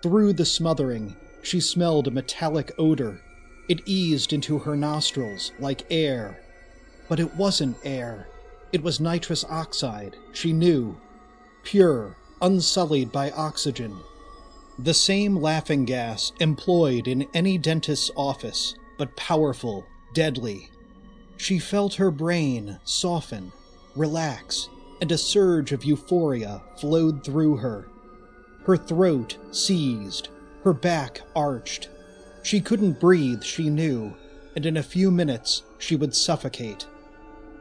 Through 0.00 0.34
the 0.34 0.44
smothering, 0.44 1.16
she 1.42 1.58
smelled 1.58 2.06
a 2.06 2.12
metallic 2.12 2.72
odor. 2.78 3.20
It 3.68 3.80
eased 3.84 4.32
into 4.32 4.60
her 4.60 4.76
nostrils 4.76 5.50
like 5.58 5.86
air. 5.90 6.38
But 7.08 7.20
it 7.20 7.34
wasn't 7.34 7.76
air. 7.84 8.28
It 8.72 8.82
was 8.82 9.00
nitrous 9.00 9.44
oxide, 9.44 10.16
she 10.32 10.52
knew. 10.52 10.96
Pure, 11.62 12.16
unsullied 12.40 13.12
by 13.12 13.30
oxygen. 13.30 13.96
The 14.78 14.94
same 14.94 15.36
laughing 15.36 15.84
gas 15.84 16.32
employed 16.40 17.06
in 17.06 17.28
any 17.32 17.58
dentist's 17.58 18.10
office, 18.16 18.74
but 18.98 19.16
powerful, 19.16 19.86
deadly. 20.14 20.70
She 21.36 21.58
felt 21.58 21.94
her 21.94 22.10
brain 22.10 22.80
soften, 22.84 23.52
relax, 23.94 24.68
and 25.00 25.12
a 25.12 25.18
surge 25.18 25.72
of 25.72 25.84
euphoria 25.84 26.62
flowed 26.80 27.24
through 27.24 27.56
her. 27.58 27.86
Her 28.64 28.76
throat 28.76 29.36
seized, 29.52 30.28
her 30.64 30.72
back 30.72 31.20
arched. 31.36 31.88
She 32.42 32.60
couldn't 32.60 33.00
breathe, 33.00 33.42
she 33.42 33.68
knew, 33.68 34.14
and 34.56 34.64
in 34.64 34.76
a 34.76 34.82
few 34.82 35.10
minutes 35.10 35.62
she 35.78 35.96
would 35.96 36.16
suffocate. 36.16 36.86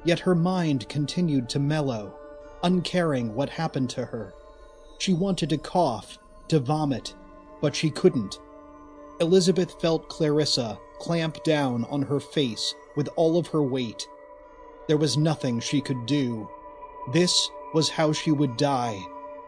Yet 0.05 0.19
her 0.19 0.35
mind 0.35 0.89
continued 0.89 1.49
to 1.49 1.59
mellow, 1.59 2.13
uncaring 2.63 3.33
what 3.35 3.49
happened 3.49 3.89
to 3.91 4.05
her. 4.05 4.33
She 4.97 5.13
wanted 5.13 5.49
to 5.49 5.57
cough, 5.57 6.17
to 6.49 6.59
vomit, 6.59 7.15
but 7.61 7.75
she 7.75 7.89
couldn't. 7.89 8.39
Elizabeth 9.19 9.79
felt 9.79 10.09
Clarissa 10.09 10.77
clamp 10.99 11.43
down 11.43 11.85
on 11.85 12.01
her 12.01 12.19
face 12.19 12.73
with 12.95 13.09
all 13.15 13.37
of 13.37 13.47
her 13.47 13.63
weight. 13.63 14.07
There 14.87 14.97
was 14.97 15.17
nothing 15.17 15.59
she 15.59 15.81
could 15.81 16.05
do. 16.05 16.49
This 17.13 17.49
was 17.73 17.89
how 17.89 18.11
she 18.11 18.31
would 18.31 18.57
die, 18.57 18.99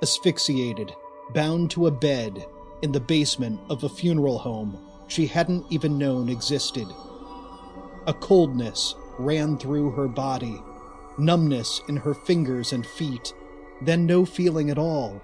asphyxiated, 0.02 0.94
bound 1.34 1.72
to 1.72 1.88
a 1.88 1.92
bed 1.92 2.46
in 2.82 2.92
the 2.92 3.00
basement 3.00 3.60
of 3.70 3.84
a 3.84 3.90
funeral 3.90 4.38
home 4.38 4.86
she 5.08 5.28
hadn't 5.28 5.66
even 5.70 5.98
known 5.98 6.30
existed. 6.30 6.88
A 8.08 8.14
coldness 8.14 8.96
ran 9.18 9.58
through 9.58 9.92
her 9.92 10.08
body, 10.08 10.62
numbness 11.18 11.82
in 11.88 11.98
her 11.98 12.14
fingers 12.14 12.74
and 12.74 12.86
feet, 12.86 13.34
then 13.82 14.06
no 14.06 14.26
feeling 14.26 14.70
at 14.70 14.78
all. 14.78 15.22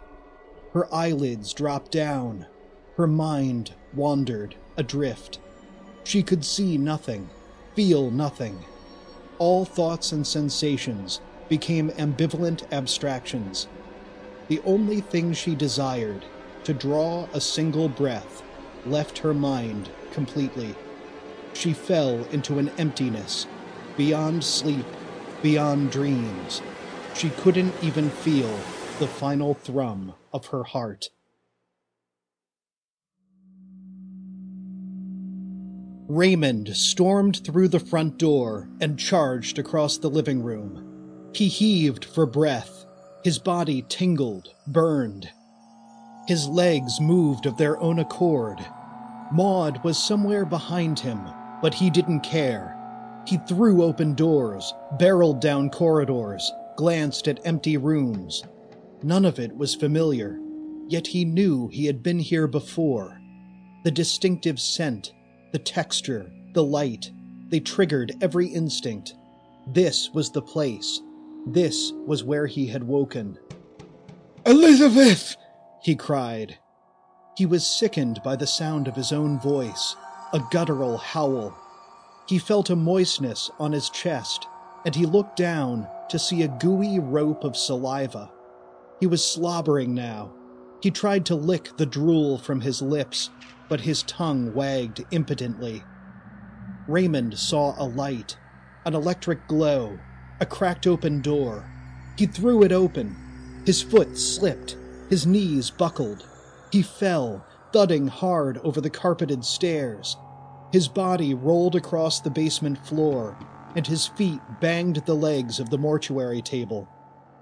Her 0.73 0.93
eyelids 0.93 1.53
dropped 1.53 1.91
down, 1.91 2.45
her 2.97 3.07
mind 3.07 3.73
wandered 3.93 4.55
adrift. 4.77 5.39
She 6.03 6.23
could 6.23 6.45
see 6.45 6.77
nothing, 6.77 7.29
feel 7.75 8.11
nothing. 8.11 8.63
All 9.37 9.65
thoughts 9.65 10.11
and 10.11 10.25
sensations 10.25 11.19
became 11.49 11.89
ambivalent 11.91 12.71
abstractions. 12.71 13.67
The 14.47 14.61
only 14.65 15.01
thing 15.01 15.33
she 15.33 15.55
desired, 15.55 16.25
to 16.63 16.73
draw 16.73 17.27
a 17.33 17.41
single 17.41 17.89
breath, 17.89 18.43
left 18.85 19.17
her 19.19 19.33
mind 19.33 19.89
completely. 20.11 20.75
She 21.53 21.73
fell 21.73 22.23
into 22.31 22.59
an 22.59 22.69
emptiness, 22.77 23.47
beyond 23.97 24.43
sleep, 24.43 24.85
beyond 25.41 25.91
dreams. 25.91 26.61
She 27.15 27.29
couldn't 27.29 27.73
even 27.81 28.09
feel 28.09 28.59
the 28.99 29.07
final 29.07 29.53
thrum 29.53 30.13
of 30.33 30.47
her 30.47 30.63
heart. 30.63 31.09
Raymond 36.07 36.75
stormed 36.75 37.43
through 37.45 37.69
the 37.69 37.79
front 37.79 38.17
door 38.17 38.67
and 38.81 38.99
charged 38.99 39.57
across 39.57 39.97
the 39.97 40.09
living 40.09 40.43
room. 40.43 41.29
He 41.33 41.47
heaved 41.47 42.03
for 42.03 42.25
breath. 42.25 42.85
His 43.23 43.39
body 43.39 43.85
tingled, 43.87 44.49
burned. 44.67 45.29
His 46.27 46.47
legs 46.47 46.99
moved 46.99 47.45
of 47.45 47.57
their 47.57 47.79
own 47.79 47.99
accord. 47.99 48.59
Maud 49.31 49.83
was 49.83 49.97
somewhere 49.97 50.43
behind 50.43 50.99
him, 50.99 51.21
but 51.61 51.73
he 51.73 51.89
didn't 51.89 52.21
care. 52.21 52.77
He 53.25 53.37
threw 53.37 53.83
open 53.83 54.15
doors, 54.15 54.73
barreled 54.97 55.41
down 55.41 55.69
corridors, 55.69 56.51
glanced 56.75 57.27
at 57.27 57.45
empty 57.45 57.77
rooms. 57.77 58.43
None 59.03 59.25
of 59.25 59.39
it 59.39 59.55
was 59.55 59.75
familiar, 59.75 60.39
yet 60.87 61.07
he 61.07 61.25
knew 61.25 61.67
he 61.67 61.85
had 61.85 62.03
been 62.03 62.19
here 62.19 62.47
before. 62.47 63.19
The 63.83 63.91
distinctive 63.91 64.59
scent, 64.59 65.13
the 65.51 65.59
texture, 65.59 66.31
the 66.53 66.63
light. 66.63 67.11
They 67.49 67.59
triggered 67.59 68.15
every 68.21 68.47
instinct. 68.47 69.15
This 69.67 70.09
was 70.13 70.31
the 70.31 70.41
place. 70.41 71.01
This 71.45 71.91
was 72.05 72.23
where 72.23 72.47
he 72.47 72.67
had 72.67 72.83
woken. 72.83 73.37
Elizabeth! 74.45 75.35
he 75.81 75.95
cried. 75.95 76.57
He 77.37 77.45
was 77.45 77.65
sickened 77.65 78.21
by 78.23 78.35
the 78.35 78.47
sound 78.47 78.87
of 78.87 78.95
his 78.95 79.11
own 79.11 79.39
voice, 79.39 79.95
a 80.33 80.41
guttural 80.51 80.97
howl. 80.97 81.57
He 82.27 82.37
felt 82.37 82.69
a 82.69 82.75
moistness 82.75 83.51
on 83.59 83.71
his 83.71 83.89
chest, 83.89 84.47
and 84.85 84.95
he 84.95 85.05
looked 85.05 85.35
down 85.35 85.87
to 86.09 86.19
see 86.19 86.43
a 86.43 86.47
gooey 86.47 86.99
rope 86.99 87.43
of 87.43 87.57
saliva. 87.57 88.31
He 88.99 89.07
was 89.07 89.23
slobbering 89.23 89.93
now. 89.93 90.33
He 90.81 90.91
tried 90.91 91.25
to 91.27 91.35
lick 91.35 91.77
the 91.77 91.85
drool 91.85 92.37
from 92.37 92.61
his 92.61 92.81
lips, 92.81 93.29
but 93.69 93.81
his 93.81 94.03
tongue 94.03 94.53
wagged 94.53 95.03
impotently. 95.11 95.83
Raymond 96.87 97.37
saw 97.37 97.75
a 97.77 97.85
light, 97.85 98.37
an 98.85 98.95
electric 98.95 99.47
glow, 99.47 99.99
a 100.39 100.45
cracked 100.45 100.87
open 100.87 101.21
door. 101.21 101.69
He 102.17 102.25
threw 102.25 102.63
it 102.63 102.71
open. 102.71 103.15
His 103.65 103.81
foot 103.81 104.17
slipped. 104.17 104.75
His 105.09 105.25
knees 105.25 105.69
buckled. 105.69 106.27
He 106.71 106.81
fell, 106.81 107.45
thudding 107.71 108.07
hard 108.07 108.59
over 108.63 108.81
the 108.81 108.89
carpeted 108.89 109.45
stairs. 109.45 110.17
His 110.71 110.87
body 110.87 111.33
rolled 111.33 111.75
across 111.75 112.21
the 112.21 112.29
basement 112.29 112.77
floor, 112.85 113.37
and 113.75 113.85
his 113.85 114.07
feet 114.07 114.39
banged 114.61 115.03
the 115.05 115.15
legs 115.15 115.59
of 115.59 115.69
the 115.69 115.77
mortuary 115.77 116.41
table. 116.41 116.87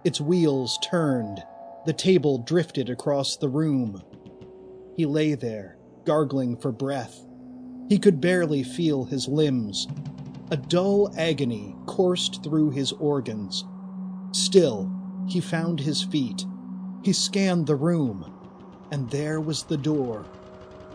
Its 0.03 0.19
wheels 0.19 0.79
turned. 0.83 1.43
The 1.86 1.93
table 1.93 2.39
drifted 2.39 2.89
across 2.89 3.38
the 3.38 3.50
room. 3.50 4.01
He 4.98 5.05
lay 5.05 5.36
there, 5.36 5.77
gargling 6.05 6.57
for 6.57 6.71
breath. 6.71 7.24
He 7.88 8.00
could 8.00 8.19
barely 8.19 8.63
feel 8.63 9.05
his 9.05 9.27
limbs. 9.27 9.88
A 10.51 10.57
dull 10.57 11.13
agony 11.15 11.75
coursed 11.86 12.43
through 12.43 12.71
his 12.71 12.91
organs. 12.93 13.63
Still, 14.31 14.91
he 15.27 15.39
found 15.39 15.79
his 15.79 16.01
feet. 16.03 16.45
He 17.03 17.13
scanned 17.13 17.67
the 17.67 17.75
room, 17.75 18.33
and 18.91 19.09
there 19.09 19.39
was 19.39 19.63
the 19.63 19.77
door. 19.77 20.25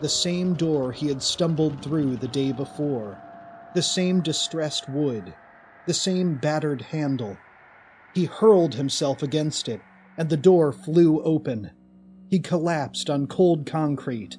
The 0.01 0.09
same 0.09 0.55
door 0.55 0.91
he 0.91 1.07
had 1.07 1.23
stumbled 1.23 1.81
through 1.81 2.17
the 2.17 2.27
day 2.27 2.51
before. 2.51 3.17
The 3.73 3.81
same 3.81 4.21
distressed 4.21 4.89
wood. 4.89 5.33
The 5.85 5.93
same 5.93 6.35
battered 6.35 6.81
handle. 6.81 7.37
He 8.13 8.25
hurled 8.25 8.75
himself 8.75 9.23
against 9.23 9.67
it, 9.69 9.81
and 10.17 10.29
the 10.29 10.37
door 10.37 10.71
flew 10.71 11.21
open. 11.23 11.71
He 12.29 12.39
collapsed 12.39 13.09
on 13.09 13.27
cold 13.27 13.65
concrete. 13.65 14.37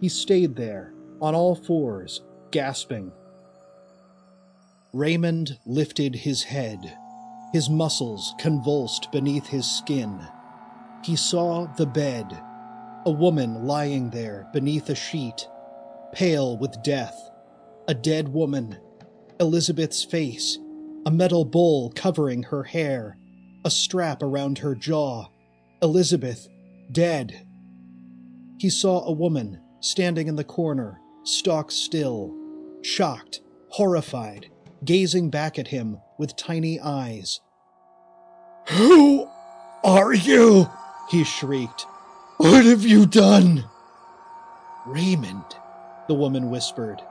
He 0.00 0.08
stayed 0.08 0.56
there, 0.56 0.92
on 1.20 1.34
all 1.34 1.54
fours, 1.54 2.22
gasping. 2.50 3.12
Raymond 4.92 5.58
lifted 5.66 6.14
his 6.14 6.42
head. 6.42 6.96
His 7.52 7.70
muscles 7.70 8.34
convulsed 8.38 9.12
beneath 9.12 9.46
his 9.46 9.70
skin. 9.70 10.20
He 11.04 11.16
saw 11.16 11.66
the 11.76 11.86
bed, 11.86 12.40
a 13.06 13.10
woman 13.10 13.64
lying 13.64 14.10
there 14.10 14.48
beneath 14.52 14.88
a 14.88 14.94
sheet, 14.94 15.48
pale 16.12 16.56
with 16.58 16.82
death, 16.82 17.30
a 17.88 17.94
dead 17.94 18.28
woman, 18.28 18.78
Elizabeth's 19.38 20.04
face, 20.04 20.58
a 21.06 21.10
metal 21.10 21.44
bowl 21.44 21.90
covering 21.96 22.42
her 22.42 22.62
hair, 22.62 23.16
a 23.64 23.70
strap 23.70 24.22
around 24.22 24.58
her 24.58 24.74
jaw, 24.74 25.26
Elizabeth 25.82 26.46
dead. 26.92 27.46
He 28.58 28.68
saw 28.68 29.04
a 29.04 29.12
woman 29.12 29.60
standing 29.80 30.28
in 30.28 30.36
the 30.36 30.44
corner, 30.44 31.00
stock 31.24 31.70
still, 31.70 32.34
shocked, 32.82 33.40
horrified, 33.68 34.50
gazing 34.84 35.30
back 35.30 35.58
at 35.58 35.68
him 35.68 35.98
with 36.18 36.36
tiny 36.36 36.78
eyes. 36.80 37.40
Who 38.68 39.28
are 39.82 40.12
you? 40.12 40.68
He 41.10 41.24
shrieked. 41.24 41.86
What 42.40 42.64
have 42.64 42.86
you 42.86 43.04
done? 43.04 43.66
Raymond, 44.86 45.44
the 46.08 46.14
woman 46.14 46.48
whispered. 46.48 47.02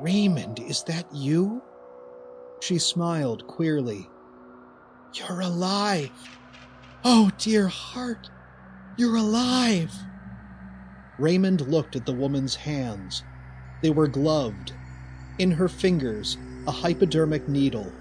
Raymond, 0.00 0.58
is 0.58 0.82
that 0.88 1.06
you? 1.14 1.62
She 2.60 2.80
smiled 2.80 3.46
queerly. 3.46 4.10
You're 5.14 5.38
alive. 5.38 6.10
Oh, 7.04 7.30
dear 7.38 7.68
heart, 7.68 8.28
you're 8.98 9.14
alive. 9.14 9.94
Raymond 11.16 11.60
looked 11.60 11.94
at 11.94 12.04
the 12.04 12.12
woman's 12.12 12.56
hands. 12.56 13.22
They 13.84 13.90
were 13.90 14.08
gloved. 14.08 14.72
In 15.38 15.52
her 15.52 15.68
fingers, 15.68 16.38
a 16.66 16.72
hypodermic 16.72 17.46
needle, 17.46 17.92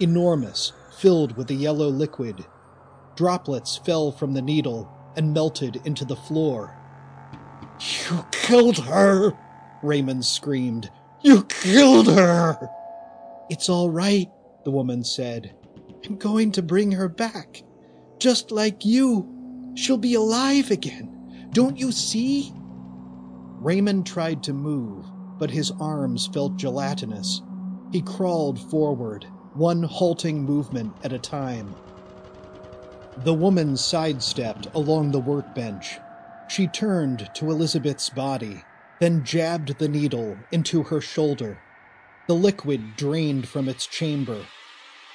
enormous, 0.00 0.74
filled 0.98 1.38
with 1.38 1.50
a 1.50 1.54
yellow 1.54 1.88
liquid. 1.88 2.44
Droplets 3.16 3.78
fell 3.78 4.12
from 4.12 4.34
the 4.34 4.42
needle 4.42 4.93
and 5.16 5.32
melted 5.32 5.80
into 5.84 6.04
the 6.04 6.16
floor. 6.16 6.76
You 7.80 8.24
killed 8.30 8.78
her! 8.78 9.32
Raymond 9.82 10.24
screamed. 10.24 10.90
You 11.22 11.44
killed 11.44 12.08
her! 12.08 12.68
It's 13.50 13.68
all 13.68 13.90
right, 13.90 14.30
the 14.64 14.70
woman 14.70 15.04
said. 15.04 15.54
I'm 16.04 16.16
going 16.16 16.52
to 16.52 16.62
bring 16.62 16.92
her 16.92 17.08
back. 17.08 17.62
Just 18.18 18.50
like 18.50 18.84
you. 18.84 19.72
She'll 19.74 19.98
be 19.98 20.14
alive 20.14 20.70
again. 20.70 21.48
Don't 21.52 21.78
you 21.78 21.92
see? 21.92 22.52
Raymond 23.60 24.06
tried 24.06 24.42
to 24.44 24.52
move, 24.52 25.06
but 25.38 25.50
his 25.50 25.72
arms 25.80 26.26
felt 26.26 26.56
gelatinous. 26.56 27.42
He 27.92 28.02
crawled 28.02 28.58
forward, 28.70 29.26
one 29.54 29.82
halting 29.82 30.42
movement 30.42 30.94
at 31.02 31.12
a 31.12 31.18
time. 31.18 31.74
The 33.18 33.34
woman 33.34 33.76
sidestepped 33.76 34.66
along 34.74 35.12
the 35.12 35.20
workbench. 35.20 36.00
She 36.48 36.66
turned 36.66 37.30
to 37.34 37.50
Elizabeth's 37.50 38.10
body, 38.10 38.64
then 38.98 39.24
jabbed 39.24 39.78
the 39.78 39.88
needle 39.88 40.36
into 40.50 40.82
her 40.82 41.00
shoulder. 41.00 41.58
The 42.26 42.34
liquid 42.34 42.96
drained 42.96 43.48
from 43.48 43.68
its 43.68 43.86
chamber. 43.86 44.44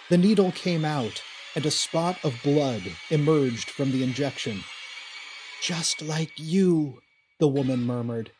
The 0.09 0.17
needle 0.17 0.51
came 0.53 0.85
out, 0.85 1.21
and 1.55 1.65
a 1.65 1.71
spot 1.71 2.17
of 2.23 2.41
blood 2.41 2.83
emerged 3.09 3.69
from 3.69 3.91
the 3.91 4.03
injection. 4.03 4.63
Just 5.61 6.01
like 6.01 6.31
you, 6.37 7.01
the 7.39 7.47
woman 7.49 7.85
murmured. 7.85 8.31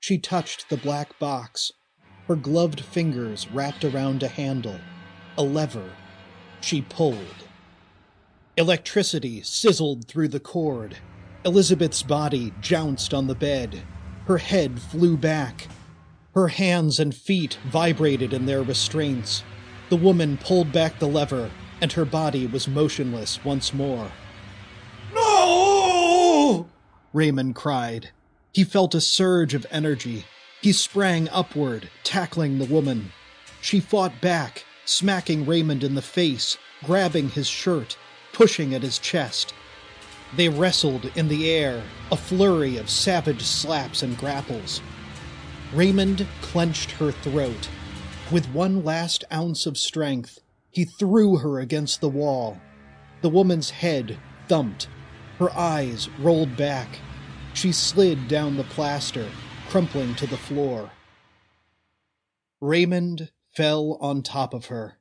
She 0.00 0.18
touched 0.18 0.68
the 0.68 0.76
black 0.76 1.18
box. 1.18 1.72
Her 2.26 2.36
gloved 2.36 2.80
fingers 2.80 3.48
wrapped 3.50 3.84
around 3.84 4.22
a 4.22 4.28
handle, 4.28 4.80
a 5.36 5.42
lever. 5.42 5.92
She 6.60 6.82
pulled. 6.82 7.47
Electricity 8.58 9.40
sizzled 9.42 10.08
through 10.08 10.26
the 10.26 10.40
cord. 10.40 10.96
Elizabeth's 11.44 12.02
body 12.02 12.52
jounced 12.60 13.14
on 13.14 13.28
the 13.28 13.34
bed. 13.36 13.82
Her 14.26 14.38
head 14.38 14.82
flew 14.82 15.16
back. 15.16 15.68
Her 16.34 16.48
hands 16.48 16.98
and 16.98 17.14
feet 17.14 17.56
vibrated 17.68 18.32
in 18.32 18.46
their 18.46 18.64
restraints. 18.64 19.44
The 19.90 19.96
woman 19.96 20.38
pulled 20.38 20.72
back 20.72 20.98
the 20.98 21.06
lever, 21.06 21.52
and 21.80 21.92
her 21.92 22.04
body 22.04 22.48
was 22.48 22.66
motionless 22.66 23.44
once 23.44 23.72
more. 23.72 24.10
No! 25.14 26.66
Raymond 27.12 27.54
cried. 27.54 28.10
He 28.52 28.64
felt 28.64 28.92
a 28.92 29.00
surge 29.00 29.54
of 29.54 29.68
energy. 29.70 30.24
He 30.62 30.72
sprang 30.72 31.28
upward, 31.28 31.90
tackling 32.02 32.58
the 32.58 32.64
woman. 32.64 33.12
She 33.60 33.78
fought 33.78 34.20
back, 34.20 34.64
smacking 34.84 35.46
Raymond 35.46 35.84
in 35.84 35.94
the 35.94 36.02
face, 36.02 36.58
grabbing 36.84 37.28
his 37.28 37.46
shirt, 37.46 37.96
pushing 38.38 38.72
at 38.72 38.82
his 38.82 39.00
chest. 39.00 39.52
They 40.36 40.48
wrestled 40.48 41.10
in 41.16 41.26
the 41.26 41.50
air, 41.50 41.82
a 42.12 42.16
flurry 42.16 42.76
of 42.76 42.88
savage 42.88 43.42
slaps 43.42 44.04
and 44.04 44.16
grapples. 44.16 44.80
Raymond 45.74 46.24
clenched 46.40 46.92
her 46.92 47.10
throat. 47.10 47.68
With 48.30 48.48
one 48.50 48.84
last 48.84 49.24
ounce 49.32 49.66
of 49.66 49.76
strength, 49.76 50.38
he 50.70 50.84
threw 50.84 51.38
her 51.38 51.58
against 51.58 52.00
the 52.00 52.08
wall. 52.08 52.60
The 53.22 53.28
woman's 53.28 53.70
head 53.70 54.16
thumped. 54.46 54.86
Her 55.40 55.50
eyes 55.50 56.08
rolled 56.20 56.56
back. 56.56 57.00
She 57.54 57.72
slid 57.72 58.28
down 58.28 58.56
the 58.56 58.62
plaster, 58.62 59.28
crumpling 59.68 60.14
to 60.14 60.28
the 60.28 60.36
floor. 60.36 60.92
Raymond 62.60 63.32
fell 63.50 63.98
on 64.00 64.22
top 64.22 64.54
of 64.54 64.66
her. 64.66 65.00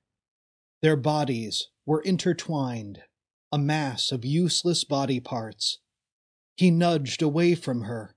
Their 0.82 0.96
bodies 0.96 1.68
were 1.86 2.02
intertwined, 2.02 3.04
a 3.52 3.58
mass 3.58 4.12
of 4.12 4.26
useless 4.26 4.84
body 4.84 5.20
parts. 5.20 5.80
He 6.56 6.72
nudged 6.72 7.22
away 7.22 7.56
from 7.56 7.82
her, 7.82 8.16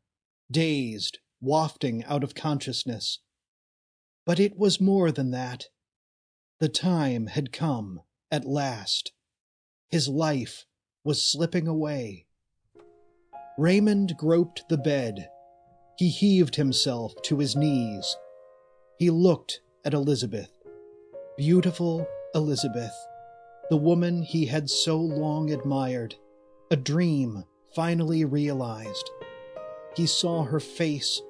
dazed, 0.51 1.19
wafting 1.41 2.05
out 2.05 2.25
of 2.25 2.35
consciousness. 2.35 3.21
But 4.27 4.41
it 4.41 4.59
was 4.59 4.81
more 4.81 5.13
than 5.13 5.31
that. 5.31 5.69
The 6.59 6.69
time 6.69 7.29
had 7.29 7.53
come, 7.53 8.01
at 8.31 8.45
last. 8.45 9.13
His 9.89 10.09
life 10.09 10.67
was 11.05 11.25
slipping 11.25 11.67
away. 11.67 12.27
Raymond 13.59 14.15
groped 14.17 14.69
the 14.69 14.79
bed. 14.79 15.29
He 15.99 16.09
heaved 16.09 16.57
himself 16.57 17.15
to 17.25 17.39
his 17.39 17.57
knees. 17.57 18.17
He 18.99 19.11
looked 19.11 19.61
at 19.85 19.95
Elizabeth. 19.95 20.51
Beautiful 21.37 22.07
Elizabeth, 22.35 22.95
the 23.71 23.77
woman 23.77 24.21
he 24.21 24.45
had 24.45 24.69
so 24.69 24.99
long 24.99 25.53
admired, 25.53 26.17
a 26.73 26.77
dream 26.77 27.45
finally 27.75 28.25
realized. 28.25 29.11
He 29.97 30.07
saw 30.07 30.43
her 30.43 30.59
face, 30.59 31.23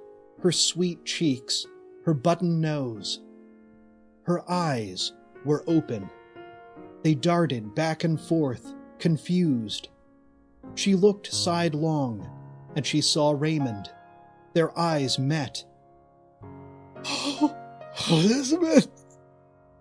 her 0.43 0.51
sweet 0.51 1.05
cheeks, 1.05 1.67
her 2.07 2.15
button 2.15 2.59
nose. 2.59 3.21
Her 4.23 4.51
eyes 4.51 5.13
were 5.45 5.65
open. 5.67 6.09
They 7.03 7.15
darted 7.15 7.75
back 7.75 8.05
and 8.05 8.19
forth, 8.19 8.75
confused. 8.99 9.89
She 10.75 10.95
looked 10.95 11.33
sidelong, 11.33 12.27
and 12.75 12.87
she 12.87 13.03
saw 13.03 13.33
Raymond. 13.33 13.91
Their 14.55 14.77
eyes 14.79 15.19
met. 15.19 15.63
Oh, 17.05 17.55
Elizabeth! 18.11 18.89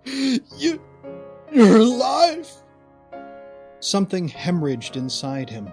You. 0.06 0.82
You're 1.52 1.78
alive! 1.78 2.52
Something 3.80 4.30
hemorrhaged 4.30 4.96
inside 4.96 5.50
him, 5.50 5.72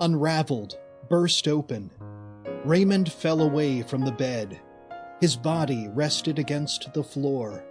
unraveled, 0.00 0.78
burst 1.08 1.48
open. 1.48 1.90
Raymond 2.64 3.10
fell 3.10 3.40
away 3.40 3.82
from 3.82 4.02
the 4.02 4.12
bed. 4.12 4.60
His 5.20 5.34
body 5.34 5.88
rested 5.88 6.38
against 6.38 6.92
the 6.92 7.02
floor. 7.02 7.64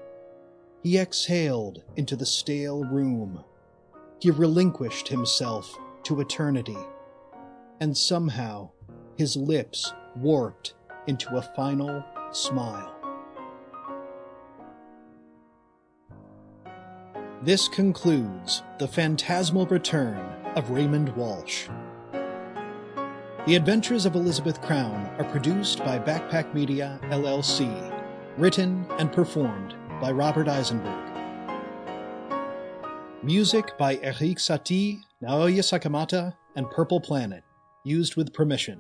He 0.84 0.98
exhaled 0.98 1.84
into 1.96 2.16
the 2.16 2.26
stale 2.26 2.84
room. 2.84 3.44
He 4.20 4.32
relinquished 4.32 5.08
himself 5.08 5.78
to 6.04 6.22
eternity. 6.22 6.78
And 7.80 7.96
somehow 7.96 8.70
his 9.18 9.38
lips 9.38 9.94
warped 10.16 10.74
into 11.08 11.38
a 11.38 11.42
final 11.56 12.04
smile. 12.32 12.95
This 17.42 17.68
concludes 17.68 18.64
the 18.80 18.88
phantasmal 18.88 19.66
return 19.68 20.18
of 20.56 20.70
Raymond 20.70 21.10
Walsh. 21.18 21.68
The 23.46 23.56
Adventures 23.56 24.06
of 24.06 24.16
Elizabeth 24.16 24.62
Crown 24.62 25.14
are 25.20 25.26
produced 25.26 25.80
by 25.80 26.00
Backpack 26.00 26.54
Media, 26.54 26.98
LLC, 27.04 27.70
written 28.38 28.86
and 28.98 29.12
performed 29.12 29.76
by 30.02 30.12
Robert 30.12 30.48
Eisenberg. 30.48 31.04
Music 33.22 33.78
by 33.78 33.98
Erik 33.98 34.38
Satie, 34.38 35.02
Naoya 35.22 35.60
Sakamata, 35.60 36.34
and 36.56 36.70
Purple 36.72 37.02
Planet, 37.02 37.44
used 37.84 38.16
with 38.16 38.34
permission. 38.34 38.80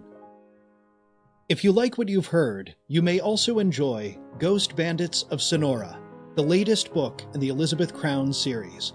If 1.49 1.63
you 1.63 1.73
like 1.73 1.97
what 1.97 2.09
you've 2.09 2.27
heard, 2.27 2.73
you 2.87 3.01
may 3.01 3.19
also 3.19 3.59
enjoy 3.59 4.17
Ghost 4.39 4.75
Bandits 4.75 5.23
of 5.23 5.41
Sonora, 5.41 5.99
the 6.35 6.43
latest 6.43 6.93
book 6.93 7.23
in 7.33 7.39
the 7.39 7.47
Elizabeth 7.47 7.93
Crown 7.93 8.33
series. 8.33 8.91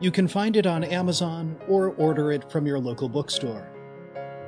You 0.00 0.10
can 0.10 0.26
find 0.26 0.56
it 0.56 0.66
on 0.66 0.82
Amazon 0.82 1.58
or 1.68 1.90
order 1.96 2.32
it 2.32 2.50
from 2.50 2.66
your 2.66 2.78
local 2.78 3.06
bookstore. 3.06 3.70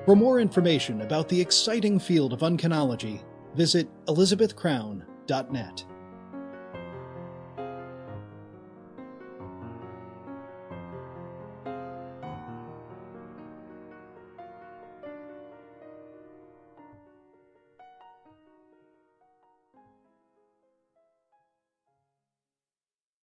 For 0.06 0.16
more 0.16 0.40
information 0.40 1.02
about 1.02 1.28
the 1.28 1.40
exciting 1.40 1.98
field 1.98 2.32
of 2.32 2.40
uncanology, 2.40 3.22
visit 3.54 3.86
elizabethcrown.net. 4.06 5.84